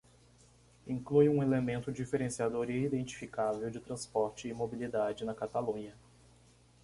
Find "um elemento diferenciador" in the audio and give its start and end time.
1.29-2.71